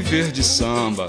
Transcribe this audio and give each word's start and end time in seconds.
viver 0.00 0.32
de 0.32 0.42
samba. 0.42 1.06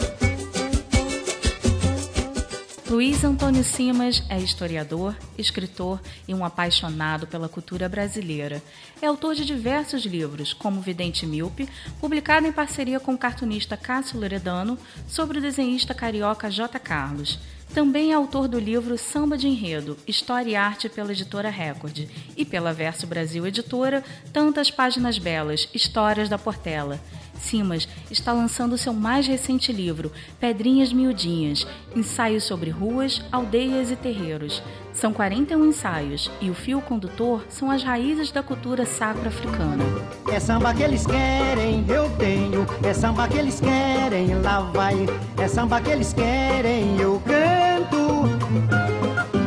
Luiz 2.87 3.23
Antônio 3.23 3.63
Simas 3.63 4.21
é 4.29 4.37
historiador, 4.37 5.15
escritor 5.39 5.99
e 6.27 6.35
um 6.35 6.45
apaixonado 6.45 7.25
pela 7.25 7.49
cultura 7.49 7.89
brasileira. 7.89 8.61
É 9.01 9.07
autor 9.07 9.33
de 9.33 9.43
diversos 9.43 10.05
livros, 10.05 10.53
como 10.53 10.81
Vidente 10.81 11.25
Míope, 11.25 11.67
publicado 11.99 12.45
em 12.45 12.51
parceria 12.51 12.99
com 12.99 13.15
o 13.15 13.17
cartunista 13.17 13.75
Cássio 13.75 14.19
Loredano, 14.19 14.77
sobre 15.07 15.39
o 15.39 15.41
desenhista 15.41 15.95
carioca 15.95 16.51
J. 16.51 16.77
Carlos. 16.77 17.39
Também 17.73 18.11
é 18.11 18.13
autor 18.13 18.47
do 18.47 18.59
livro 18.59 18.99
Samba 18.99 19.35
de 19.35 19.47
Enredo, 19.47 19.97
História 20.07 20.51
e 20.51 20.55
Arte 20.55 20.87
pela 20.89 21.11
editora 21.11 21.49
Record, 21.49 22.07
e 22.37 22.45
pela 22.45 22.71
Verso 22.71 23.07
Brasil 23.07 23.47
Editora, 23.47 24.03
Tantas 24.31 24.69
Páginas 24.69 25.17
Belas, 25.17 25.67
Histórias 25.73 26.29
da 26.29 26.37
Portela. 26.37 27.01
Simas 27.37 27.87
está 28.09 28.31
lançando 28.33 28.77
seu 28.77 28.93
mais 28.93 29.27
recente 29.27 29.71
livro, 29.71 30.11
Pedrinhas 30.39 30.91
Miudinhas, 30.91 31.65
ensaios 31.95 32.43
sobre 32.43 32.69
ruas, 32.69 33.21
aldeias 33.31 33.91
e 33.91 33.95
terreiros. 33.95 34.61
São 34.93 35.11
41 35.11 35.65
ensaios 35.65 36.31
e 36.39 36.49
o 36.49 36.53
fio 36.53 36.81
condutor 36.81 37.45
são 37.49 37.69
as 37.69 37.83
raízes 37.83 38.31
da 38.31 38.41
cultura 38.41 38.85
sacro-africana. 38.85 39.83
É 40.31 40.39
samba 40.39 40.73
que 40.73 40.83
eles 40.83 41.05
querem, 41.05 41.85
eu 41.89 42.09
tenho. 42.17 42.65
É 42.81 42.93
samba 42.93 43.27
que 43.27 43.37
eles 43.37 43.59
querem, 43.59 44.33
lá 44.41 44.61
vai. 44.61 44.95
É 45.37 45.47
samba 45.47 45.81
que 45.81 45.89
eles 45.89 46.13
querem, 46.13 46.97
eu 46.99 47.21
canto. 47.25 48.25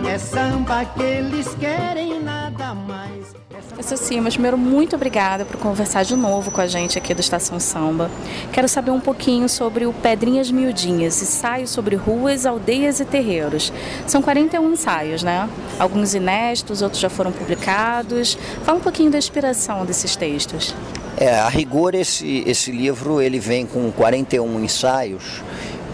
É 0.07 0.19
samba 0.19 0.85
que 0.85 1.03
eles 1.03 1.55
querem, 1.55 2.23
nada 2.23 2.75
mais. 2.75 3.08
Professor 3.79 4.05
Simas, 4.05 4.35
primeiro, 4.35 4.59
muito 4.59 4.97
obrigada 4.97 5.45
por 5.45 5.57
conversar 5.57 6.03
de 6.03 6.17
novo 6.17 6.51
com 6.51 6.61
a 6.61 6.67
gente 6.67 6.99
aqui 6.99 7.15
do 7.15 7.21
Estação 7.21 7.61
Samba. 7.61 8.11
Quero 8.53 8.69
saber 8.69 8.91
um 8.91 8.99
pouquinho 8.99 9.49
sobre 9.49 9.87
o 9.87 9.93
Pedrinhas 9.93 10.51
Miudinhas, 10.51 11.23
ensaios 11.23 11.71
sobre 11.71 11.95
ruas, 11.95 12.45
aldeias 12.45 12.99
e 12.99 13.05
terreiros. 13.05 13.73
São 14.05 14.21
41 14.21 14.73
ensaios, 14.73 15.23
né? 15.23 15.49
Alguns 15.79 16.13
inéditos, 16.13 16.83
outros 16.83 17.01
já 17.01 17.09
foram 17.09 17.31
publicados. 17.31 18.37
Fala 18.65 18.79
um 18.79 18.83
pouquinho 18.83 19.13
da 19.13 19.19
inspiração 19.19 19.87
desses 19.87 20.17
textos. 20.17 20.75
É, 21.17 21.39
a 21.39 21.49
rigor 21.49 21.95
esse, 21.95 22.43
esse 22.49 22.73
livro 22.73 23.23
ele 23.23 23.39
vem 23.39 23.65
com 23.65 23.93
41 23.93 24.59
ensaios 24.59 25.41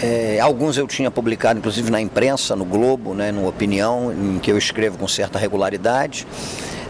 é, 0.02 0.41
alguns 0.41 0.76
eu 0.76 0.86
tinha 0.86 1.10
publicado, 1.10 1.58
inclusive 1.58 1.91
na 1.91 2.00
imprensa, 2.00 2.56
no 2.56 2.64
Globo, 2.64 3.14
né, 3.14 3.30
no 3.30 3.48
Opinião, 3.48 4.12
em 4.12 4.38
que 4.38 4.50
eu 4.50 4.58
escrevo 4.58 4.98
com 4.98 5.06
certa 5.06 5.38
regularidade. 5.38 6.26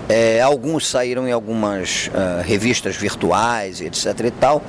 É, 0.08 0.40
alguns 0.40 0.86
saíram 0.86 1.26
em 1.26 1.32
algumas 1.32 2.08
uh, 2.08 2.42
revistas 2.42 2.94
virtuais, 2.94 3.80
etc. 3.80 4.26
e 4.26 4.30
tal, 4.30 4.62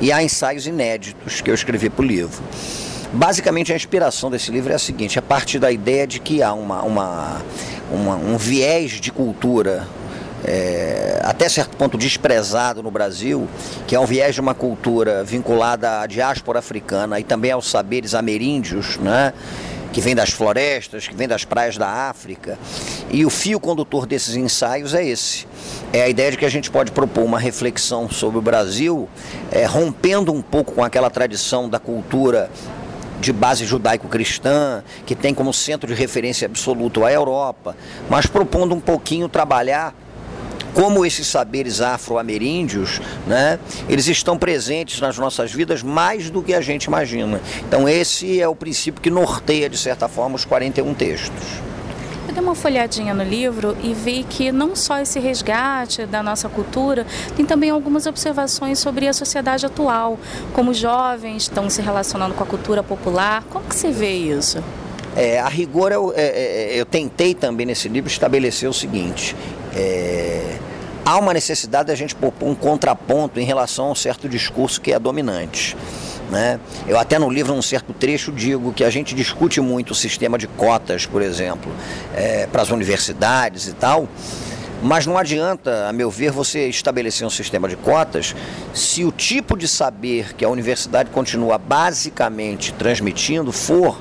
e 0.00 0.12
há 0.12 0.22
ensaios 0.22 0.66
inéditos 0.66 1.40
que 1.40 1.50
eu 1.50 1.54
escrevi 1.54 1.88
para 1.88 2.02
o 2.02 2.06
livro. 2.06 2.42
Basicamente, 3.12 3.72
a 3.72 3.76
inspiração 3.76 4.30
desse 4.30 4.50
livro 4.50 4.72
é 4.72 4.76
a 4.76 4.78
seguinte: 4.78 5.18
a 5.18 5.22
partir 5.22 5.58
da 5.58 5.72
ideia 5.72 6.06
de 6.06 6.20
que 6.20 6.42
há 6.42 6.52
uma, 6.52 6.82
uma, 6.82 7.42
uma 7.90 8.16
um 8.16 8.36
viés 8.36 8.92
de 8.92 9.10
cultura 9.10 9.86
é, 10.44 11.20
até 11.22 11.48
certo 11.48 11.76
ponto 11.76 11.96
desprezado 11.96 12.82
no 12.82 12.90
Brasil, 12.90 13.48
que 13.86 13.94
é 13.94 14.00
um 14.00 14.06
viés 14.06 14.34
de 14.34 14.40
uma 14.40 14.54
cultura 14.54 15.22
vinculada 15.22 16.00
à 16.00 16.06
diáspora 16.06 16.58
africana 16.58 17.20
e 17.20 17.24
também 17.24 17.50
aos 17.52 17.70
saberes 17.70 18.14
ameríndios, 18.14 18.98
né? 18.98 19.32
Que 19.92 20.00
vem 20.00 20.14
das 20.14 20.30
florestas, 20.30 21.06
que 21.06 21.14
vem 21.14 21.28
das 21.28 21.44
praias 21.44 21.76
da 21.76 21.88
África. 21.88 22.58
E 23.10 23.24
o 23.26 23.30
fio 23.30 23.60
condutor 23.60 24.06
desses 24.06 24.34
ensaios 24.34 24.94
é 24.94 25.04
esse. 25.04 25.46
É 25.92 26.02
a 26.02 26.08
ideia 26.08 26.30
de 26.30 26.38
que 26.38 26.46
a 26.46 26.50
gente 26.50 26.70
pode 26.70 26.90
propor 26.90 27.24
uma 27.24 27.38
reflexão 27.38 28.10
sobre 28.10 28.38
o 28.38 28.42
Brasil, 28.42 29.08
é, 29.50 29.64
rompendo 29.66 30.32
um 30.32 30.40
pouco 30.40 30.72
com 30.72 30.82
aquela 30.82 31.10
tradição 31.10 31.68
da 31.68 31.78
cultura 31.78 32.50
de 33.20 33.32
base 33.32 33.64
judaico-cristã, 33.64 34.82
que 35.06 35.14
tem 35.14 35.32
como 35.32 35.52
centro 35.52 35.86
de 35.86 35.94
referência 35.94 36.46
absoluto 36.46 37.04
a 37.04 37.12
Europa, 37.12 37.76
mas 38.10 38.26
propondo 38.26 38.74
um 38.74 38.80
pouquinho 38.80 39.28
trabalhar 39.28 39.94
como 40.74 41.04
esses 41.04 41.26
saberes 41.26 41.80
afro-ameríndios, 41.80 43.00
né, 43.26 43.58
eles 43.88 44.06
estão 44.08 44.38
presentes 44.38 45.00
nas 45.00 45.18
nossas 45.18 45.52
vidas 45.52 45.82
mais 45.82 46.30
do 46.30 46.42
que 46.42 46.54
a 46.54 46.60
gente 46.60 46.84
imagina. 46.84 47.40
Então 47.66 47.88
esse 47.88 48.40
é 48.40 48.48
o 48.48 48.54
princípio 48.54 49.00
que 49.00 49.10
norteia, 49.10 49.68
de 49.68 49.78
certa 49.78 50.08
forma, 50.08 50.36
os 50.36 50.44
41 50.44 50.94
textos. 50.94 51.62
Eu 52.26 52.34
dei 52.34 52.42
uma 52.42 52.54
folhadinha 52.54 53.12
no 53.12 53.24
livro 53.24 53.76
e 53.82 53.92
vi 53.92 54.24
que 54.24 54.52
não 54.52 54.76
só 54.76 54.98
esse 54.98 55.18
resgate 55.18 56.06
da 56.06 56.22
nossa 56.22 56.48
cultura, 56.48 57.06
tem 57.36 57.44
também 57.44 57.70
algumas 57.70 58.06
observações 58.06 58.78
sobre 58.78 59.08
a 59.08 59.12
sociedade 59.12 59.66
atual, 59.66 60.18
como 60.52 60.70
os 60.70 60.78
jovens 60.78 61.42
estão 61.42 61.68
se 61.68 61.82
relacionando 61.82 62.34
com 62.34 62.42
a 62.42 62.46
cultura 62.46 62.82
popular. 62.82 63.44
Como 63.50 63.64
que 63.66 63.74
você 63.74 63.90
vê 63.90 64.12
isso? 64.12 64.62
É, 65.16 65.38
a 65.38 65.48
rigor, 65.48 65.92
eu, 65.92 66.12
é, 66.16 66.22
é, 66.22 66.80
eu 66.80 66.86
tentei 66.86 67.34
também 67.34 67.66
nesse 67.66 67.88
livro 67.88 68.10
estabelecer 68.10 68.68
o 68.68 68.72
seguinte: 68.72 69.36
é, 69.74 70.56
há 71.04 71.18
uma 71.18 71.34
necessidade 71.34 71.86
de 71.86 71.92
a 71.92 71.96
gente 71.96 72.14
pôr 72.14 72.32
um 72.40 72.54
contraponto 72.54 73.38
em 73.38 73.44
relação 73.44 73.86
a 73.86 73.90
um 73.92 73.94
certo 73.94 74.28
discurso 74.28 74.80
que 74.80 74.92
é 74.92 74.98
dominante. 74.98 75.76
Né? 76.30 76.58
Eu 76.88 76.98
até 76.98 77.18
no 77.18 77.28
livro, 77.28 77.54
num 77.54 77.60
certo 77.60 77.92
trecho, 77.92 78.32
digo 78.32 78.72
que 78.72 78.82
a 78.82 78.88
gente 78.88 79.14
discute 79.14 79.60
muito 79.60 79.90
o 79.90 79.94
sistema 79.94 80.38
de 80.38 80.46
cotas, 80.46 81.04
por 81.04 81.20
exemplo, 81.20 81.70
é, 82.16 82.46
para 82.46 82.62
as 82.62 82.70
universidades 82.70 83.68
e 83.68 83.74
tal, 83.74 84.08
mas 84.82 85.06
não 85.06 85.16
adianta, 85.16 85.88
a 85.88 85.92
meu 85.92 86.10
ver, 86.10 86.32
você 86.32 86.68
estabelecer 86.68 87.26
um 87.26 87.30
sistema 87.30 87.68
de 87.68 87.76
cotas 87.76 88.34
se 88.74 89.04
o 89.04 89.12
tipo 89.12 89.56
de 89.56 89.68
saber 89.68 90.34
que 90.34 90.44
a 90.44 90.48
universidade 90.48 91.10
continua 91.10 91.56
basicamente 91.56 92.72
transmitindo 92.72 93.52
for 93.52 93.96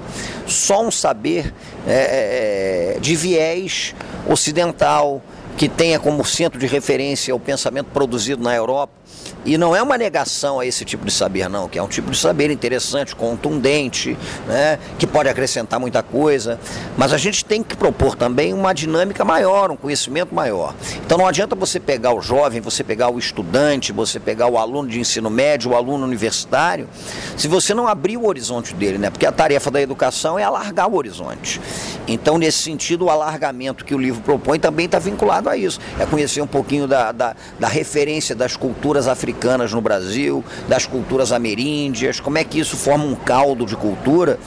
só 0.47 0.83
um 0.83 0.89
saber 0.89 1.53
é, 1.87 2.95
é 2.95 2.99
de 2.99 3.15
viés 3.15 3.93
ocidental, 4.27 5.21
que 5.57 5.69
tenha 5.69 5.99
como 5.99 6.25
centro 6.25 6.59
de 6.59 6.65
referência 6.65 7.35
o 7.35 7.39
pensamento 7.39 7.87
produzido 7.93 8.41
na 8.41 8.55
Europa 8.55 9.00
e 9.43 9.57
não 9.57 9.75
é 9.75 9.81
uma 9.81 9.97
negação 9.97 10.59
a 10.59 10.65
esse 10.65 10.85
tipo 10.85 11.05
de 11.05 11.11
saber, 11.11 11.49
não, 11.49 11.67
que 11.67 11.79
é 11.79 11.83
um 11.83 11.87
tipo 11.87 12.11
de 12.11 12.17
saber 12.17 12.51
interessante, 12.51 13.15
contundente, 13.15 14.17
né, 14.47 14.77
que 14.99 15.07
pode 15.07 15.29
acrescentar 15.29 15.79
muita 15.79 16.03
coisa, 16.03 16.59
mas 16.95 17.11
a 17.11 17.17
gente 17.17 17.43
tem 17.43 17.63
que 17.63 17.75
propor 17.75 18.15
também 18.15 18.53
uma 18.53 18.71
dinâmica 18.73 19.25
maior, 19.25 19.71
um 19.71 19.75
conhecimento 19.75 20.33
maior. 20.35 20.75
Então 21.03 21.17
não 21.17 21.25
adianta 21.25 21.55
você 21.55 21.79
pegar 21.79 22.13
o 22.13 22.21
jovem, 22.21 22.61
você 22.61 22.83
pegar 22.83 23.09
o 23.09 23.17
estudante, 23.17 23.91
você 23.91 24.19
pegar 24.19 24.47
o 24.47 24.57
aluno 24.57 24.87
de 24.87 24.99
ensino 24.99 25.29
médio, 25.29 25.71
o 25.71 25.75
aluno 25.75 26.05
universitário, 26.05 26.87
se 27.35 27.47
você 27.47 27.73
não 27.73 27.87
abrir 27.87 28.17
o 28.17 28.27
horizonte 28.27 28.75
dele, 28.75 28.99
né, 28.99 29.09
porque 29.09 29.25
a 29.25 29.31
tarefa 29.31 29.71
da 29.71 29.81
educação 29.81 30.37
é 30.37 30.43
alargar 30.43 30.87
o 30.87 30.95
horizonte. 30.95 31.59
Então, 32.07 32.37
nesse 32.37 32.59
sentido, 32.59 33.05
o 33.05 33.09
alargamento 33.09 33.83
que 33.83 33.95
o 33.95 33.97
livro 33.97 34.21
propõe 34.21 34.59
também 34.59 34.85
está 34.85 34.99
vinculado 34.99 35.49
a 35.49 35.57
isso, 35.57 35.79
é 35.99 36.05
conhecer 36.05 36.41
um 36.41 36.47
pouquinho 36.47 36.87
da, 36.87 37.11
da, 37.11 37.35
da 37.59 37.67
referência 37.67 38.35
das 38.35 38.55
culturas 38.55 39.07
africanas 39.07 39.30
africanas 39.31 39.71
no 39.73 39.81
Brasil, 39.81 40.43
das 40.67 40.85
culturas 40.85 41.31
ameríndias, 41.31 42.19
como 42.19 42.37
é 42.37 42.43
que 42.43 42.59
isso 42.59 42.75
forma 42.75 43.05
um 43.05 43.15
caldo 43.15 43.65
de 43.65 43.75
cultura 43.75 44.37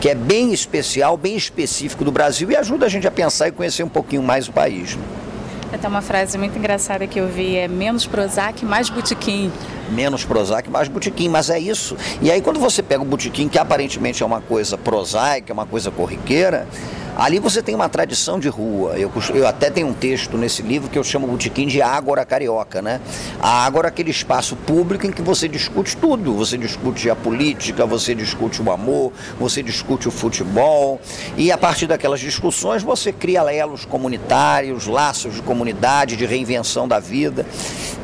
que 0.00 0.08
é 0.08 0.14
bem 0.14 0.52
especial, 0.52 1.16
bem 1.16 1.34
específico 1.34 2.04
do 2.04 2.12
Brasil 2.12 2.50
e 2.50 2.56
ajuda 2.56 2.86
a 2.86 2.88
gente 2.88 3.06
a 3.06 3.10
pensar 3.10 3.48
e 3.48 3.52
conhecer 3.52 3.82
um 3.82 3.88
pouquinho 3.88 4.22
mais 4.22 4.46
o 4.46 4.52
país. 4.52 4.96
Né? 4.96 5.02
Até 5.72 5.88
uma 5.88 6.02
frase 6.02 6.38
muito 6.38 6.56
engraçada 6.56 7.06
que 7.06 7.18
eu 7.18 7.26
vi 7.26 7.56
é 7.56 7.66
menos 7.66 8.06
Prozac, 8.06 8.64
mais 8.64 8.88
botequim. 8.88 9.50
Menos 9.90 10.24
Prozac, 10.24 10.70
mais 10.70 10.86
botequim, 10.88 11.28
mas 11.28 11.50
é 11.50 11.58
isso. 11.58 11.96
E 12.22 12.30
aí 12.30 12.40
quando 12.40 12.60
você 12.60 12.82
pega 12.82 13.02
o 13.02 13.06
botequim, 13.06 13.48
que 13.48 13.58
aparentemente 13.58 14.22
é 14.22 14.26
uma 14.26 14.40
coisa 14.40 14.76
prosaica, 14.76 15.52
é 15.52 15.54
uma 15.54 15.66
coisa 15.66 15.90
corriqueira, 15.90 16.68
Ali 17.16 17.38
você 17.38 17.62
tem 17.62 17.76
uma 17.76 17.88
tradição 17.88 18.40
de 18.40 18.48
rua. 18.48 18.98
Eu, 18.98 19.10
eu 19.32 19.46
até 19.46 19.70
tenho 19.70 19.86
um 19.86 19.92
texto 19.92 20.36
nesse 20.36 20.62
livro 20.62 20.90
que 20.90 20.98
eu 20.98 21.04
chamo 21.04 21.28
Botequim 21.28 21.68
de 21.68 21.80
Ágora 21.80 22.24
Carioca, 22.24 22.82
né? 22.82 23.00
A 23.40 23.64
Ágora 23.64 23.86
é 23.86 23.90
aquele 23.90 24.10
espaço 24.10 24.56
público 24.56 25.06
em 25.06 25.12
que 25.12 25.22
você 25.22 25.46
discute 25.46 25.96
tudo. 25.96 26.34
Você 26.34 26.58
discute 26.58 27.08
a 27.08 27.14
política, 27.14 27.86
você 27.86 28.16
discute 28.16 28.60
o 28.60 28.70
amor, 28.72 29.12
você 29.38 29.62
discute 29.62 30.08
o 30.08 30.10
futebol. 30.10 31.00
E 31.36 31.52
a 31.52 31.58
partir 31.58 31.86
daquelas 31.86 32.18
discussões 32.18 32.82
você 32.82 33.12
cria 33.12 33.42
lelos 33.44 33.84
comunitários, 33.84 34.88
laços 34.88 35.36
de 35.36 35.42
comunidade, 35.42 36.16
de 36.16 36.26
reinvenção 36.26 36.88
da 36.88 36.98
vida. 36.98 37.46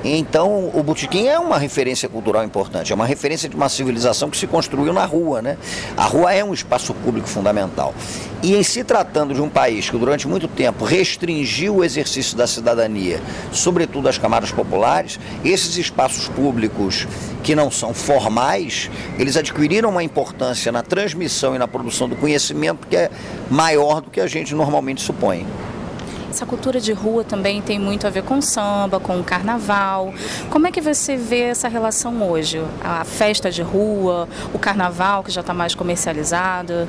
Então 0.05 0.71
o 0.73 0.83
Botequim 0.85 1.27
é 1.27 1.39
uma 1.39 1.59
referência 1.59 2.09
cultural 2.09 2.45
importante, 2.45 2.93
é 2.93 2.95
uma 2.95 3.07
referência 3.07 3.49
de 3.49 3.57
uma 3.57 3.69
civilização 3.69 4.31
que 4.31 4.37
se 4.37 4.47
construiu 4.47 4.93
na 4.93 5.05
rua, 5.05 5.43
né? 5.43 5.59
A 5.97 6.05
rua 6.05 6.33
é 6.33 6.45
um 6.45 6.55
espaço 6.55 6.95
público 6.95 7.29
fundamental. 7.29 7.93
E 8.43 8.55
em 8.55 8.63
se 8.63 8.83
tratando 8.83 9.00
de 9.35 9.41
um 9.41 9.49
país 9.49 9.89
que 9.89 9.97
durante 9.97 10.29
muito 10.29 10.47
tempo 10.47 10.85
restringiu 10.85 11.77
o 11.77 11.85
exercício 11.85 12.37
da 12.37 12.47
cidadania, 12.47 13.21
sobretudo 13.53 14.09
as 14.09 14.19
camadas 14.19 14.53
populares, 14.53 15.19
esses 15.45 15.77
espaços 15.77 16.29
públicos 16.29 17.07
que 17.43 17.55
não 17.55 17.71
são 17.71 17.95
formais, 17.95 18.91
eles 19.19 19.37
adquiriram 19.37 19.91
uma 19.91 20.03
importância 20.03 20.71
na 20.71 20.83
transmissão 20.83 21.55
e 21.55 21.59
na 21.59 21.67
produção 21.67 22.09
do 22.09 22.17
conhecimento 22.17 22.87
que 22.87 22.97
é 22.97 23.11
maior 23.51 24.01
do 24.01 24.11
que 24.11 24.21
a 24.21 24.27
gente 24.27 24.55
normalmente 24.55 25.01
supõe. 25.01 25.47
Essa 26.31 26.47
cultura 26.47 26.81
de 26.81 26.93
rua 26.93 27.25
também 27.25 27.61
tem 27.61 27.77
muito 27.77 28.07
a 28.07 28.11
ver 28.11 28.23
com 28.23 28.41
samba, 28.41 29.01
com 29.01 29.21
carnaval. 29.21 30.15
Como 30.49 30.65
é 30.65 30.71
que 30.71 30.81
você 30.81 31.17
vê 31.17 31.41
essa 31.41 31.67
relação 31.67 32.23
hoje? 32.23 32.63
A 32.85 33.05
festa 33.05 33.51
de 33.51 33.63
rua, 33.63 34.29
o 34.55 34.59
carnaval 34.59 35.25
que 35.25 35.33
já 35.33 35.41
está 35.41 35.53
mais 35.53 35.75
comercializado? 35.75 36.87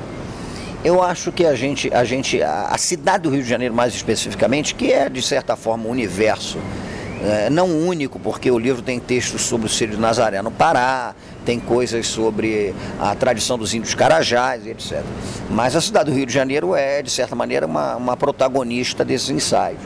Eu 0.83 1.01
acho 1.01 1.31
que 1.31 1.45
a 1.45 1.53
gente, 1.53 1.93
a 1.93 2.03
gente, 2.03 2.41
a 2.41 2.75
cidade 2.77 3.23
do 3.23 3.29
Rio 3.29 3.43
de 3.43 3.49
Janeiro 3.49 3.73
mais 3.73 3.93
especificamente, 3.93 4.73
que 4.73 4.91
é 4.91 5.09
de 5.09 5.21
certa 5.21 5.55
forma 5.55 5.85
o 5.85 5.91
universo 5.91 6.57
é, 7.23 7.51
não 7.51 7.67
único, 7.67 8.19
porque 8.19 8.49
o 8.49 8.57
livro 8.57 8.81
tem 8.81 8.99
textos 8.99 9.43
sobre 9.43 9.67
o 9.67 9.69
Círio 9.69 9.95
de 9.95 10.01
Nazaré 10.01 10.41
no 10.41 10.49
Pará, 10.49 11.13
tem 11.45 11.59
coisas 11.59 12.07
sobre 12.07 12.73
a 12.99 13.13
tradição 13.13 13.59
dos 13.59 13.75
índios 13.75 13.93
carajás, 13.93 14.65
etc. 14.65 15.03
Mas 15.51 15.75
a 15.75 15.81
cidade 15.81 16.09
do 16.09 16.15
Rio 16.15 16.25
de 16.25 16.33
Janeiro 16.33 16.75
é, 16.75 17.03
de 17.03 17.11
certa 17.11 17.35
maneira, 17.35 17.67
uma, 17.67 17.95
uma 17.95 18.17
protagonista 18.17 19.05
desses 19.05 19.29
ensaios. 19.29 19.81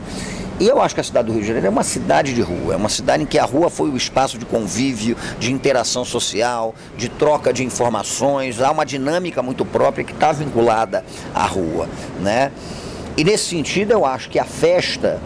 E 0.58 0.68
eu 0.68 0.82
acho 0.82 0.96
que 0.96 1.02
a 1.02 1.04
cidade 1.04 1.28
do 1.28 1.34
Rio 1.34 1.42
de 1.42 1.48
Janeiro 1.48 1.68
é 1.68 1.70
uma 1.70 1.84
cidade 1.84 2.34
de 2.34 2.42
rua, 2.42 2.76
é 2.76 2.78
uma 2.78 2.88
cidade 2.88 3.24
em 3.24 3.26
que 3.26 3.38
a 3.38 3.44
rua 3.44 3.70
foi 3.70 3.90
o 3.90 3.98
espaço 3.98 4.38
de 4.38 4.46
convívio, 4.46 5.18
de 5.38 5.52
interação 5.52 6.06
social, 6.06 6.74
de 6.98 7.10
troca 7.10 7.52
de 7.52 7.62
informações, 7.62 8.62
há 8.62 8.72
uma 8.72 8.86
dinâmica 8.86 9.44
muito 9.44 9.66
própria 9.66 10.06
que 10.06 10.14
está 10.14 10.32
vinculada 10.32 11.04
à 11.34 11.46
rua. 11.46 11.90
Né? 12.22 12.54
E 13.18 13.24
nesse 13.26 13.50
sentido 13.50 13.92
eu 13.92 14.06
acho 14.06 14.30
que 14.30 14.40
a 14.40 14.46
festa 14.46 15.20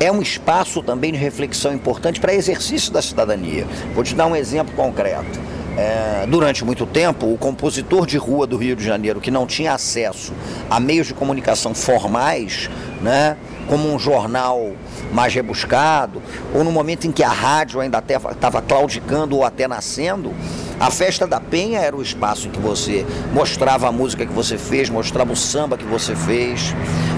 é 0.00 0.10
um 0.10 0.20
espaço 0.20 0.82
também 0.82 1.12
de 1.12 1.18
reflexão 1.18 1.72
importante 1.72 2.18
para 2.18 2.34
exercício 2.34 2.92
da 2.92 3.00
cidadania. 3.00 3.64
Vou 3.94 4.02
te 4.02 4.14
dar 4.14 4.26
um 4.26 4.34
exemplo 4.34 4.74
concreto. 4.74 5.47
É, 5.78 6.26
durante 6.26 6.64
muito 6.64 6.84
tempo, 6.84 7.32
o 7.32 7.38
compositor 7.38 8.04
de 8.04 8.18
rua 8.18 8.48
do 8.48 8.56
Rio 8.56 8.74
de 8.74 8.84
Janeiro, 8.84 9.20
que 9.20 9.30
não 9.30 9.46
tinha 9.46 9.72
acesso 9.72 10.32
a 10.68 10.80
meios 10.80 11.06
de 11.06 11.14
comunicação 11.14 11.72
formais, 11.72 12.68
né, 13.00 13.36
como 13.68 13.94
um 13.94 13.96
jornal 13.96 14.72
mais 15.12 15.32
rebuscado, 15.32 16.20
ou 16.52 16.64
no 16.64 16.72
momento 16.72 17.06
em 17.06 17.12
que 17.12 17.22
a 17.22 17.28
rádio 17.28 17.78
ainda 17.78 18.02
estava 18.08 18.60
claudicando 18.60 19.36
ou 19.36 19.44
até 19.44 19.68
nascendo, 19.68 20.34
a 20.80 20.90
festa 20.90 21.28
da 21.28 21.38
Penha 21.38 21.78
era 21.78 21.94
o 21.94 22.02
espaço 22.02 22.48
em 22.48 22.50
que 22.50 22.58
você 22.58 23.06
mostrava 23.32 23.86
a 23.86 23.92
música 23.92 24.26
que 24.26 24.32
você 24.32 24.58
fez, 24.58 24.90
mostrava 24.90 25.32
o 25.32 25.36
samba 25.36 25.76
que 25.76 25.84
você 25.84 26.16
fez. 26.16 26.74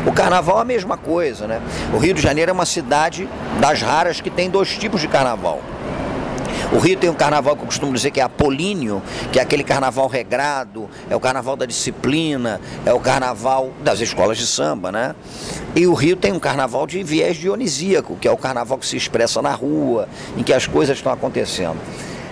O 0.07 0.13
carnaval 0.13 0.59
é 0.59 0.63
a 0.63 0.65
mesma 0.67 0.99
coisa, 0.99 1.47
né? 1.47 1.63
O 1.95 1.99
Rio 1.99 2.13
de 2.13 2.21
Janeiro 2.21 2.51
é 2.51 2.53
uma 2.53 2.67
cidade 2.67 3.27
das 3.59 3.81
raras 3.81 4.21
que 4.21 4.29
tem 4.29 4.51
dois 4.51 4.77
tipos 4.77 5.01
de 5.01 5.09
carnaval. 5.09 5.63
O 6.73 6.79
Rio 6.79 6.97
tem 6.97 7.11
um 7.11 7.15
carnaval 7.15 7.57
que 7.57 7.63
eu 7.63 7.67
costumo 7.67 7.93
dizer 7.93 8.13
que 8.13 8.21
é 8.21 8.23
apolíneo, 8.23 9.03
que 9.33 9.41
é 9.41 9.43
aquele 9.43 9.65
carnaval 9.65 10.07
regrado, 10.07 10.89
é 11.09 11.17
o 11.17 11.21
carnaval 11.21 11.57
da 11.57 11.67
disciplina, 11.67 12.61
é 12.87 12.93
o 12.93 13.01
carnaval 13.01 13.73
das 13.83 13.99
escolas 13.99 14.39
de 14.39 14.47
samba, 14.47 14.93
né? 14.93 15.17
E 15.75 15.87
o 15.89 15.95
Rio 15.95 16.17
tem 16.17 16.33
um 16.33 16.39
carnaval 16.39 16.87
de 16.87 17.03
viés 17.03 17.37
dionisíaco, 17.37 18.17
que 18.17 18.29
é 18.29 18.31
o 18.31 18.37
carnaval 18.37 18.79
que 18.79 18.87
se 18.87 18.97
expressa 18.97 19.43
na 19.43 19.53
rua, 19.53 20.09
em 20.37 20.45
que 20.45 20.53
as 20.53 20.69
coisas 20.69 20.97
estão 20.97 21.13
acontecendo. 21.13 21.79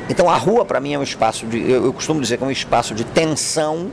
Então 0.08 0.30
a 0.30 0.36
rua 0.36 0.64
para 0.64 0.78
mim 0.78 0.94
é 0.94 0.98
um 0.98 1.02
espaço 1.02 1.44
de, 1.44 1.58
eu, 1.58 1.86
eu, 1.86 1.92
costumo 1.92 2.20
dizer 2.20 2.38
que 2.38 2.44
é 2.44 2.46
um 2.46 2.50
espaço 2.50 2.94
de 2.94 3.04
tensão, 3.04 3.90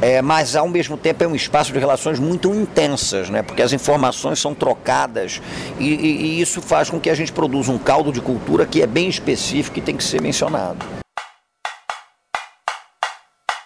é, 0.00 0.22
mas 0.22 0.54
ao 0.54 0.68
mesmo 0.68 0.96
tempo 0.96 1.24
é 1.24 1.26
um 1.26 1.34
espaço 1.34 1.72
de 1.72 1.78
relações 1.78 2.18
muito 2.18 2.54
intensas, 2.54 3.28
né? 3.28 3.42
Porque 3.42 3.62
as 3.62 3.72
informações 3.72 4.38
são 4.38 4.54
trocadas 4.54 5.40
e, 5.78 5.88
e, 5.88 6.16
e 6.22 6.40
isso 6.40 6.62
faz 6.62 6.88
com 6.88 7.00
que 7.00 7.10
a 7.10 7.14
gente 7.14 7.32
produza 7.32 7.72
um 7.72 7.78
caldo 7.78 8.12
de 8.12 8.20
cultura 8.20 8.64
que 8.64 8.82
é 8.82 8.86
bem 8.86 9.08
específico 9.08 9.78
e 9.78 9.82
tem 9.82 9.96
que 9.96 10.04
ser 10.04 10.22
mencionado. 10.22 10.84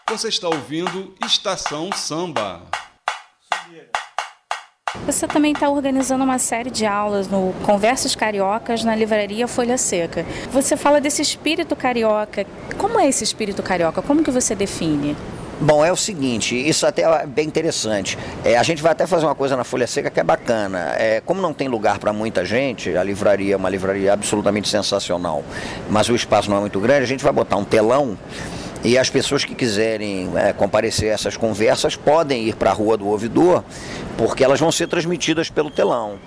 Você 0.08 0.29
está 0.29 0.49
ouvindo 0.49 1.14
Estação 1.25 1.90
Samba. 1.94 2.62
Você 5.06 5.26
também 5.26 5.52
está 5.52 5.70
organizando 5.70 6.23
uma 6.23 6.38
série 6.38 6.70
de 6.70 6.84
aulas 6.84 7.26
no 7.26 7.55
Conversas 7.64 8.14
Cariocas 8.14 8.84
na 8.84 8.94
livraria 8.94 9.49
Folha 9.49 9.79
Seca. 9.79 10.25
Você 10.50 10.76
fala 10.76 11.00
desse 11.00 11.23
espírito 11.23 11.75
carioca. 11.75 12.46
Como 12.76 13.00
é 13.00 13.08
esse 13.08 13.25
espírito 13.25 13.62
carioca? 13.62 14.02
Como 14.02 14.23
que 14.23 14.31
você 14.31 14.55
define? 14.55 15.17
Bom, 15.64 15.85
é 15.85 15.93
o 15.93 15.97
seguinte, 15.97 16.56
isso 16.56 16.85
até 16.85 17.03
é 17.03 17.25
bem 17.25 17.47
interessante. 17.47 18.19
É, 18.44 18.59
a 18.59 18.64
gente 18.64 18.82
vai 18.82 18.91
até 18.91 19.06
fazer 19.06 19.25
uma 19.25 19.35
coisa 19.35 19.56
na 19.56 19.62
Folha 19.62 19.87
Seca 19.87 20.11
que 20.11 20.19
é 20.19 20.25
bacana. 20.25 20.97
É, 20.99 21.23
como 21.25 21.41
não 21.41 21.55
tem 21.55 21.69
lugar 21.69 22.00
para 22.00 22.12
muita 22.12 22.44
gente, 22.44 22.97
a 22.97 23.05
livraria 23.05 23.55
é 23.55 23.56
uma 23.56 23.70
livraria 23.70 24.12
absolutamente 24.12 24.69
sensacional, 24.69 25.44
mas 25.88 26.09
o 26.09 26.17
espaço 26.17 26.50
não 26.50 26.56
é 26.56 26.61
muito 26.61 26.81
grande, 26.81 27.05
a 27.05 27.06
gente 27.06 27.23
vai 27.23 27.32
botar 27.32 27.56
um 27.59 27.64
telão 27.64 28.19
e 28.82 28.99
as 28.99 29.09
pessoas 29.09 29.44
que 29.44 29.55
quiserem 29.55 30.32
é, 30.35 30.53
comparecer 30.53 31.12
a 31.12 31.14
essas 31.14 31.37
conversas 31.37 31.94
podem 31.94 32.49
ir 32.49 32.56
para 32.56 32.70
a 32.70 32.75
Rua 32.75 32.97
do 32.97 33.06
Ouvidor, 33.06 33.62
porque 34.19 34.43
elas 34.43 34.58
vão 34.58 34.73
ser 34.73 34.88
transmitidas 34.88 35.49
pelo 35.49 35.70
telão. 35.70 36.19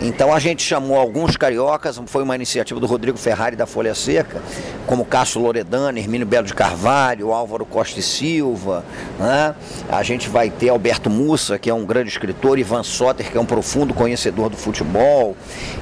Então 0.00 0.32
a 0.32 0.38
gente 0.38 0.62
chamou 0.62 0.96
alguns 0.96 1.36
cariocas, 1.36 2.00
foi 2.06 2.22
uma 2.22 2.36
iniciativa 2.36 2.78
do 2.78 2.86
Rodrigo 2.86 3.18
Ferrari 3.18 3.56
da 3.56 3.66
Folha 3.66 3.94
Seca, 3.94 4.40
como 4.86 5.04
Cássio 5.04 5.40
Loredano, 5.40 5.98
Hermínio 5.98 6.26
Belo 6.26 6.46
de 6.46 6.54
Carvalho, 6.54 7.32
Álvaro 7.32 7.66
Costa 7.66 7.98
e 7.98 8.02
Silva. 8.02 8.84
Né? 9.18 9.54
A 9.88 10.02
gente 10.04 10.28
vai 10.28 10.50
ter 10.50 10.68
Alberto 10.68 11.10
Mussa, 11.10 11.58
que 11.58 11.68
é 11.68 11.74
um 11.74 11.84
grande 11.84 12.10
escritor, 12.10 12.58
Ivan 12.58 12.84
Soter, 12.84 13.28
que 13.30 13.36
é 13.36 13.40
um 13.40 13.46
profundo 13.46 13.92
conhecedor 13.92 14.48
do 14.48 14.56
futebol. 14.56 15.36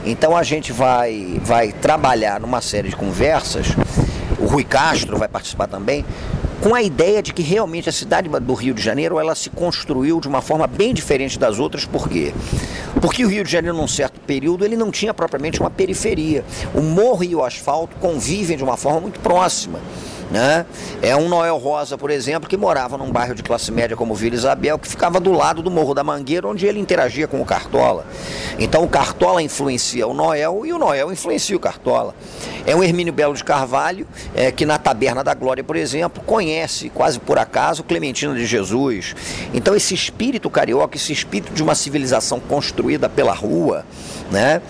Então 0.04 0.34
a 0.34 0.42
gente 0.42 0.72
vai, 0.72 1.38
vai 1.42 1.72
trabalhar 1.72 2.40
numa 2.40 2.62
série 2.62 2.88
de 2.88 2.96
conversas 2.96 3.76
o 4.38 4.46
Rui 4.46 4.64
Castro 4.64 5.16
vai 5.16 5.28
participar 5.28 5.66
também, 5.66 6.04
com 6.60 6.74
a 6.74 6.82
ideia 6.82 7.22
de 7.22 7.32
que 7.32 7.42
realmente 7.42 7.88
a 7.88 7.92
cidade 7.92 8.28
do 8.28 8.54
Rio 8.54 8.74
de 8.74 8.82
Janeiro 8.82 9.18
ela 9.18 9.34
se 9.34 9.50
construiu 9.50 10.20
de 10.20 10.28
uma 10.28 10.40
forma 10.40 10.66
bem 10.66 10.94
diferente 10.94 11.38
das 11.38 11.58
outras, 11.58 11.84
por 11.84 12.08
quê? 12.08 12.32
Porque 13.00 13.24
o 13.24 13.28
Rio 13.28 13.44
de 13.44 13.50
Janeiro, 13.50 13.76
num 13.76 13.88
certo 13.88 14.18
período, 14.20 14.64
ele 14.64 14.76
não 14.76 14.90
tinha 14.90 15.12
propriamente 15.12 15.60
uma 15.60 15.70
periferia. 15.70 16.44
O 16.74 16.80
morro 16.80 17.24
e 17.24 17.34
o 17.34 17.44
asfalto 17.44 17.96
convivem 17.96 18.56
de 18.56 18.64
uma 18.64 18.76
forma 18.76 19.00
muito 19.00 19.20
próxima. 19.20 19.80
Né? 20.30 20.66
É 21.00 21.16
um 21.16 21.28
Noel 21.28 21.56
Rosa, 21.56 21.96
por 21.96 22.10
exemplo, 22.10 22.48
que 22.48 22.56
morava 22.56 22.98
num 22.98 23.12
bairro 23.12 23.34
de 23.34 23.42
classe 23.42 23.70
média 23.70 23.96
como 23.96 24.14
Vila 24.14 24.34
Isabel, 24.34 24.78
que 24.78 24.88
ficava 24.88 25.20
do 25.20 25.32
lado 25.32 25.62
do 25.62 25.70
Morro 25.70 25.94
da 25.94 26.02
Mangueira, 26.02 26.48
onde 26.48 26.66
ele 26.66 26.80
interagia 26.80 27.28
com 27.28 27.40
o 27.40 27.44
Cartola. 27.44 28.04
Então 28.58 28.82
o 28.82 28.88
Cartola 28.88 29.40
influencia 29.40 30.06
o 30.06 30.14
Noel 30.14 30.62
e 30.64 30.72
o 30.72 30.78
Noel 30.78 31.12
influencia 31.12 31.56
o 31.56 31.60
Cartola. 31.60 32.14
É 32.66 32.74
um 32.74 32.82
Hermínio 32.82 33.12
Belo 33.12 33.34
de 33.34 33.44
Carvalho, 33.44 34.06
é, 34.34 34.50
que 34.50 34.66
na 34.66 34.78
Taberna 34.78 35.22
da 35.22 35.34
Glória, 35.34 35.62
por 35.62 35.76
exemplo, 35.76 36.22
conhece, 36.24 36.90
quase 36.90 37.20
por 37.20 37.38
acaso, 37.38 37.84
Clementina 37.84 38.34
de 38.34 38.44
Jesus. 38.44 39.14
Então 39.54 39.76
esse 39.76 39.94
espírito 39.94 40.50
carioca, 40.50 40.96
esse 40.96 41.12
espírito 41.12 41.52
de 41.52 41.62
uma 41.62 41.76
civilização 41.76 42.40
construída 42.40 43.08
pela 43.08 43.32
rua, 43.32 43.84
né? 44.30 44.60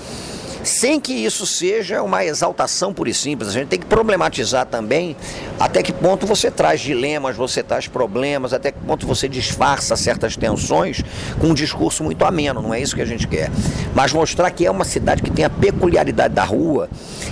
Sem 0.66 1.00
que 1.00 1.12
isso 1.12 1.46
seja 1.46 2.02
uma 2.02 2.24
exaltação 2.24 2.92
pura 2.92 3.10
e 3.10 3.14
simples. 3.14 3.50
A 3.50 3.52
gente 3.52 3.68
tem 3.68 3.78
que 3.78 3.86
problematizar 3.86 4.66
também 4.66 5.16
até 5.58 5.82
que 5.82 5.92
ponto 5.92 6.26
você 6.26 6.50
traz 6.50 6.80
dilemas, 6.80 7.36
você 7.36 7.62
traz 7.62 7.86
problemas, 7.86 8.52
até 8.52 8.72
que 8.72 8.78
ponto 8.80 9.06
você 9.06 9.28
disfarça 9.28 9.96
certas 9.96 10.36
tensões 10.36 11.02
com 11.40 11.48
um 11.48 11.54
discurso 11.54 12.02
muito 12.02 12.24
ameno. 12.24 12.60
Não 12.60 12.74
é 12.74 12.80
isso 12.80 12.94
que 12.94 13.02
a 13.02 13.06
gente 13.06 13.26
quer. 13.26 13.50
Mas 13.94 14.12
mostrar 14.12 14.50
que 14.50 14.66
é 14.66 14.70
uma 14.70 14.84
cidade 14.84 15.22
que 15.22 15.30
tem 15.30 15.44
a 15.44 15.50
peculiaridade 15.50 16.34
da 16.34 16.44
rua 16.44 16.90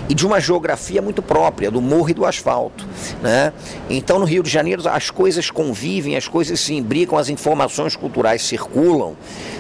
e 0.09 0.15
de 0.15 0.27
uma 0.27 0.41
geografia 0.41 1.03
muito 1.03 1.23
própria, 1.23 1.71
do 1.71 1.81
morro 1.81 2.11
e 2.11 2.15
do 2.15 2.25
asfalto. 2.25 2.87
Né? 3.23 3.53
Então, 3.89 4.19
no 4.19 4.25
Rio 4.25 4.43
de 4.43 4.51
Janeiro, 4.51 4.83
as 4.89 5.11
coisas 5.11 5.51
convivem, 5.51 6.17
as 6.17 6.29
coisas 6.29 6.61
se 6.61 6.75
imbricam, 6.75 7.19
as 7.19 7.29
informações 7.29 7.97
culturais 7.97 8.43
circulam 8.43 9.17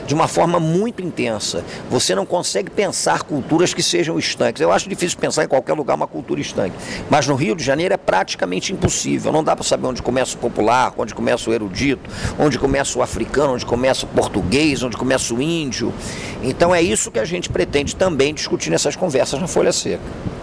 de 0.06 0.14
uma 0.14 0.28
forma 0.28 0.60
muito 0.60 1.02
intensa. 1.02 1.64
Você 1.90 2.14
não 2.14 2.26
consegue 2.26 2.70
pensar 2.70 3.22
culturas 3.22 3.72
que 3.72 3.82
sejam 3.82 4.18
estanques. 4.18 4.60
Eu 4.60 4.70
acho 4.70 4.88
difícil 4.88 5.18
pensar 5.18 5.44
em 5.44 5.48
qualquer 5.48 5.72
lugar 5.72 5.94
uma 5.94 6.06
cultura 6.06 6.40
estanque. 6.40 6.76
Mas 7.08 7.26
no 7.26 7.34
Rio 7.34 7.54
de 7.54 7.64
Janeiro 7.64 7.94
é 7.94 7.96
praticamente 7.96 8.72
impossível. 8.72 9.32
Não 9.32 9.42
dá 9.42 9.56
para 9.56 9.64
saber 9.64 9.86
onde 9.86 10.02
começa 10.02 10.36
o 10.36 10.38
popular, 10.38 10.92
onde 10.96 11.14
começa 11.14 11.48
o 11.48 11.52
erudito, 11.52 12.10
onde 12.38 12.58
começa 12.58 12.98
o 12.98 13.02
africano, 13.02 13.54
onde 13.54 13.66
começa 13.66 14.04
o 14.04 14.08
português, 14.08 14.82
onde 14.82 14.96
começa 14.96 15.32
o 15.34 15.40
índio. 15.40 15.92
Então 16.42 16.74
é 16.74 16.82
isso 16.82 17.10
que 17.10 17.18
a 17.18 17.24
gente 17.24 17.48
pretende 17.48 17.96
também 17.96 18.34
discutir 18.34 18.70
nessas 18.70 18.96
conversas 18.96 19.40
na 19.40 19.46
Folha 19.46 19.72
Seca 19.72 20.33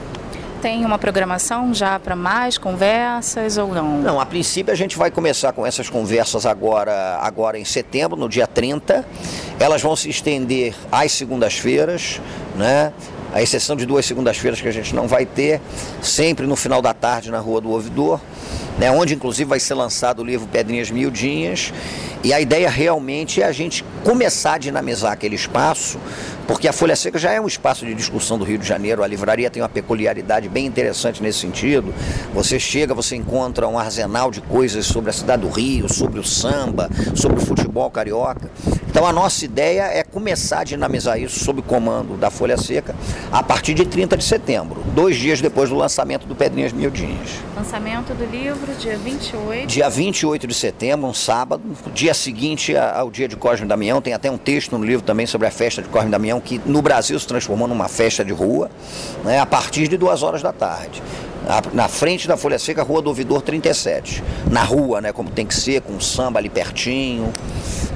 tem 0.61 0.85
uma 0.85 0.99
programação 0.99 1.73
já 1.73 1.99
para 1.99 2.15
mais 2.15 2.55
conversas 2.55 3.57
ou 3.57 3.73
não? 3.73 3.97
Não, 3.97 4.19
a 4.19 4.25
princípio 4.25 4.71
a 4.71 4.75
gente 4.75 4.95
vai 4.95 5.09
começar 5.09 5.51
com 5.53 5.65
essas 5.65 5.89
conversas 5.89 6.45
agora, 6.45 7.17
agora 7.19 7.57
em 7.57 7.65
setembro, 7.65 8.15
no 8.15 8.29
dia 8.29 8.45
30. 8.45 9.03
Elas 9.59 9.81
vão 9.81 9.95
se 9.95 10.07
estender 10.07 10.75
às 10.91 11.13
segundas-feiras, 11.13 12.21
né? 12.55 12.93
A 13.33 13.41
exceção 13.41 13.75
de 13.75 13.85
duas 13.85 14.05
segundas-feiras 14.05 14.61
que 14.61 14.67
a 14.67 14.71
gente 14.71 14.93
não 14.93 15.07
vai 15.07 15.25
ter, 15.25 15.59
sempre 16.01 16.45
no 16.45 16.55
final 16.55 16.81
da 16.81 16.93
tarde 16.93 17.31
na 17.31 17.39
Rua 17.39 17.61
do 17.61 17.71
Ouvidor, 17.71 18.19
né? 18.77 18.91
onde 18.91 19.15
inclusive 19.15 19.49
vai 19.49 19.59
ser 19.59 19.73
lançado 19.73 20.19
o 20.19 20.25
livro 20.25 20.47
Pedrinhas 20.47 20.91
Miudinhas. 20.91 21.73
E 22.23 22.33
a 22.33 22.41
ideia 22.41 22.69
realmente 22.69 23.41
é 23.41 23.45
a 23.45 23.51
gente 23.51 23.83
começar 24.03 24.53
a 24.53 24.57
dinamizar 24.57 25.13
aquele 25.13 25.35
espaço, 25.35 25.97
porque 26.51 26.67
a 26.67 26.73
Folha 26.73 26.97
Seca 26.97 27.17
já 27.17 27.31
é 27.31 27.39
um 27.39 27.47
espaço 27.47 27.85
de 27.85 27.95
discussão 27.95 28.37
do 28.37 28.43
Rio 28.43 28.57
de 28.57 28.67
Janeiro, 28.67 29.01
a 29.01 29.07
livraria 29.07 29.49
tem 29.49 29.63
uma 29.63 29.69
peculiaridade 29.69 30.49
bem 30.49 30.65
interessante 30.65 31.23
nesse 31.23 31.39
sentido. 31.39 31.93
Você 32.33 32.59
chega, 32.59 32.93
você 32.93 33.15
encontra 33.15 33.65
um 33.69 33.79
arsenal 33.79 34.29
de 34.29 34.41
coisas 34.41 34.85
sobre 34.85 35.09
a 35.09 35.13
cidade 35.13 35.43
do 35.43 35.49
Rio, 35.49 35.87
sobre 35.87 36.19
o 36.19 36.25
samba, 36.25 36.89
sobre 37.15 37.41
o 37.41 37.45
futebol 37.45 37.89
carioca. 37.89 38.51
Então 38.91 39.07
a 39.07 39.13
nossa 39.13 39.45
ideia 39.45 39.83
é 39.83 40.03
começar 40.03 40.59
a 40.59 40.63
dinamizar 40.65 41.17
isso 41.17 41.45
sob 41.45 41.61
comando 41.61 42.17
da 42.17 42.29
Folha 42.29 42.57
Seca 42.57 42.93
a 43.31 43.41
partir 43.41 43.73
de 43.73 43.85
30 43.85 44.17
de 44.17 44.23
setembro, 44.25 44.83
dois 44.93 45.15
dias 45.15 45.39
depois 45.39 45.69
do 45.69 45.77
lançamento 45.77 46.27
do 46.27 46.35
Pedrinhas 46.35 46.73
Miudinhas. 46.73 47.29
Lançamento 47.55 48.13
do 48.13 48.25
livro, 48.25 48.73
dia 48.77 48.97
28. 48.97 49.65
Dia 49.65 49.89
28 49.89 50.45
de 50.45 50.53
setembro, 50.53 51.07
um 51.07 51.13
sábado. 51.13 51.63
Dia 51.93 52.13
seguinte 52.13 52.75
ao 52.75 53.09
dia 53.09 53.29
de 53.29 53.37
Cosme 53.37 53.65
Damião, 53.65 54.01
tem 54.01 54.11
até 54.13 54.29
um 54.29 54.37
texto 54.37 54.77
no 54.77 54.83
livro 54.83 55.05
também 55.05 55.25
sobre 55.25 55.47
a 55.47 55.51
festa 55.51 55.81
de 55.81 55.87
Cosme 55.87 56.11
Damião, 56.11 56.41
que 56.41 56.59
no 56.65 56.81
Brasil 56.81 57.17
se 57.17 57.25
transformou 57.25 57.69
numa 57.69 57.87
festa 57.87 58.25
de 58.25 58.33
rua, 58.33 58.69
né, 59.23 59.39
a 59.39 59.45
partir 59.45 59.87
de 59.87 59.95
duas 59.95 60.21
horas 60.21 60.41
da 60.41 60.51
tarde 60.51 61.01
na 61.73 61.87
frente 61.87 62.27
da 62.27 62.37
Folha 62.37 62.59
Seca, 62.59 62.83
Rua 62.83 63.01
do 63.01 63.07
Ouvidor 63.09 63.41
37. 63.41 64.23
Na 64.49 64.63
rua, 64.63 65.01
né, 65.01 65.11
como 65.11 65.29
tem 65.29 65.45
que 65.45 65.55
ser, 65.55 65.81
com 65.81 65.99
samba 65.99 66.39
ali 66.39 66.49
pertinho. 66.49 67.33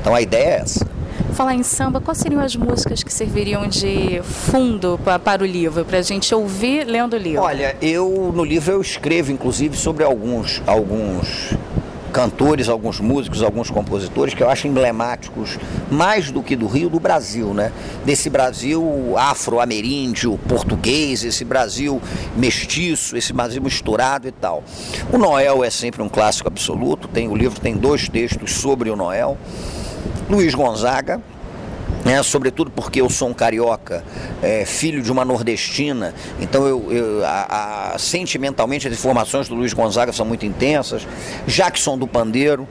Então 0.05 0.13
a 0.13 0.21
ideia 0.21 0.43
é 0.43 0.57
essa. 0.57 0.87
Falar 1.33 1.55
em 1.55 1.63
samba, 1.63 1.99
quais 1.99 2.19
seriam 2.19 2.39
as 2.39 2.55
músicas 2.55 3.01
que 3.01 3.11
serviriam 3.11 3.65
de 3.67 4.21
fundo 4.21 4.99
para 5.03 5.41
o 5.41 5.45
livro, 5.47 5.83
para 5.83 5.97
a 5.97 6.01
gente 6.03 6.33
ouvir 6.35 6.83
lendo 6.83 7.15
o 7.15 7.17
livro? 7.17 7.41
Olha, 7.41 7.75
eu 7.81 8.31
no 8.31 8.43
livro 8.43 8.71
eu 8.71 8.81
escrevo 8.81 9.31
inclusive 9.31 9.75
sobre 9.75 10.03
alguns, 10.03 10.61
alguns 10.67 11.55
cantores, 12.13 12.69
alguns 12.69 12.99
músicos, 12.99 13.41
alguns 13.41 13.71
compositores 13.71 14.35
que 14.35 14.43
eu 14.43 14.49
acho 14.49 14.67
emblemáticos 14.67 15.57
mais 15.89 16.29
do 16.29 16.43
que 16.43 16.55
do 16.55 16.67
Rio, 16.67 16.87
do 16.87 16.99
Brasil, 16.99 17.51
né? 17.51 17.71
Desse 18.05 18.29
Brasil 18.29 19.15
afro-ameríndio, 19.17 20.39
português, 20.47 21.23
esse 21.23 21.43
Brasil 21.43 21.99
mestiço, 22.37 23.17
esse 23.17 23.33
Brasil 23.33 23.59
misturado 23.59 24.27
e 24.27 24.31
tal. 24.31 24.63
O 25.11 25.17
Noel 25.17 25.63
é 25.63 25.71
sempre 25.71 26.03
um 26.03 26.07
clássico 26.07 26.47
absoluto, 26.47 27.07
tem 27.07 27.27
o 27.27 27.35
livro 27.35 27.59
tem 27.59 27.75
dois 27.75 28.07
textos 28.07 28.53
sobre 28.53 28.91
o 28.91 28.95
Noel. 28.95 29.35
Luiz 30.29 30.53
Gonzaga, 30.53 31.21
né, 32.03 32.21
sobretudo 32.23 32.71
porque 32.71 33.01
eu 33.01 33.09
sou 33.09 33.29
um 33.29 33.33
carioca, 33.33 34.03
é, 34.45 34.63
filho 34.63 35.01
de 35.01 35.11
uma 35.11 35.25
nordestina, 35.25 36.13
então 36.39 36.67
eu, 36.67 36.91
eu 36.91 37.25
a, 37.25 37.93
a, 37.93 37.97
sentimentalmente 37.97 38.87
as 38.87 38.93
informações 38.93 39.47
do 39.47 39.55
Luiz 39.55 39.73
Gonzaga 39.73 40.13
são 40.13 40.23
muito 40.23 40.45
intensas. 40.45 41.07
Jackson 41.47 41.97
do 41.97 42.07
Pandeiro, 42.07 42.67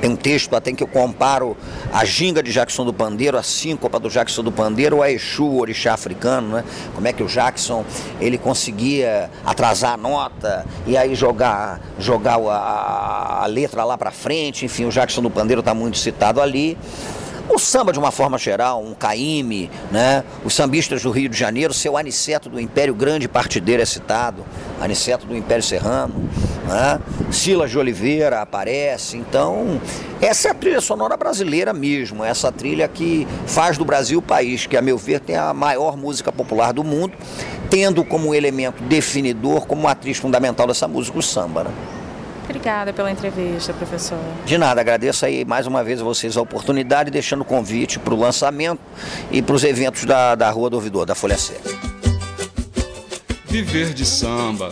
tem 0.00 0.10
um 0.10 0.16
texto 0.16 0.56
até 0.56 0.72
que 0.72 0.82
eu 0.82 0.86
comparo 0.86 1.54
a 1.92 2.02
ginga 2.04 2.42
de 2.42 2.50
Jackson 2.50 2.82
do 2.82 2.94
Pandeiro, 2.94 3.36
a 3.36 3.42
síncopa 3.42 4.00
do 4.00 4.08
Jackson 4.08 4.42
do 4.42 4.50
Pandeiro, 4.50 5.02
a 5.02 5.10
Exu, 5.10 5.44
o 5.44 5.60
orixá 5.60 5.92
africano, 5.92 6.56
né? 6.56 6.64
Como 6.94 7.06
é 7.06 7.12
que 7.12 7.22
o 7.22 7.26
Jackson 7.26 7.84
ele 8.20 8.38
conseguia 8.38 9.30
atrasar 9.44 9.92
a 9.92 9.96
nota 9.98 10.64
e 10.86 10.96
aí 10.96 11.14
jogar, 11.14 11.78
jogar 11.98 12.38
a, 12.38 13.44
a 13.44 13.46
letra 13.46 13.84
lá 13.84 13.98
para 13.98 14.10
frente. 14.10 14.64
Enfim, 14.64 14.86
o 14.86 14.90
Jackson 14.90 15.20
do 15.20 15.30
Pandeiro 15.30 15.60
está 15.60 15.74
muito 15.74 15.98
citado 15.98 16.40
ali. 16.40 16.78
O 17.48 17.58
samba, 17.58 17.92
de 17.92 17.98
uma 17.98 18.10
forma 18.10 18.36
geral, 18.36 18.82
um 18.82 18.92
caíme, 18.92 19.70
né? 19.90 20.22
os 20.44 20.54
sambistas 20.54 21.02
do 21.02 21.10
Rio 21.10 21.30
de 21.30 21.38
Janeiro, 21.38 21.72
seu 21.72 21.96
Aniceto 21.96 22.50
do 22.50 22.60
Império 22.60 22.94
Grande 22.94 23.26
Partideiro 23.26 23.82
é 23.82 23.86
citado, 23.86 24.44
Aniceto 24.78 25.26
do 25.26 25.34
Império 25.34 25.62
Serrano, 25.62 26.28
né? 26.66 27.00
Silas 27.32 27.70
de 27.70 27.78
Oliveira 27.78 28.42
aparece. 28.42 29.16
Então, 29.16 29.80
essa 30.20 30.48
é 30.48 30.50
a 30.50 30.54
trilha 30.54 30.80
sonora 30.82 31.16
brasileira 31.16 31.72
mesmo, 31.72 32.22
essa 32.22 32.52
trilha 32.52 32.86
que 32.86 33.26
faz 33.46 33.78
do 33.78 33.84
Brasil 33.84 34.18
o 34.18 34.22
país, 34.22 34.66
que, 34.66 34.76
a 34.76 34.82
meu 34.82 34.98
ver, 34.98 35.20
tem 35.20 35.36
a 35.36 35.54
maior 35.54 35.96
música 35.96 36.30
popular 36.30 36.72
do 36.72 36.84
mundo, 36.84 37.14
tendo 37.70 38.04
como 38.04 38.34
elemento 38.34 38.82
definidor, 38.82 39.66
como 39.66 39.88
atriz 39.88 40.18
fundamental 40.18 40.66
dessa 40.66 40.86
música, 40.86 41.18
o 41.18 41.22
samba. 41.22 41.64
Né? 41.64 41.70
Obrigada 42.48 42.94
pela 42.94 43.10
entrevista, 43.10 43.74
professor. 43.74 44.18
De 44.46 44.56
nada, 44.56 44.80
agradeço 44.80 45.26
aí 45.26 45.44
mais 45.44 45.66
uma 45.66 45.84
vez 45.84 46.00
a 46.00 46.04
vocês 46.04 46.34
a 46.34 46.40
oportunidade, 46.40 47.10
deixando 47.10 47.42
o 47.42 47.44
convite 47.44 47.98
para 47.98 48.14
o 48.14 48.18
lançamento 48.18 48.80
e 49.30 49.42
para 49.42 49.54
os 49.54 49.64
eventos 49.64 50.06
da, 50.06 50.34
da 50.34 50.48
Rua 50.48 50.70
do 50.70 50.76
Ouvidor, 50.76 51.04
da 51.04 51.14
Folha 51.14 51.36
Seca. 51.36 51.68
Viver 53.46 53.92
de 53.92 54.06
samba 54.06 54.70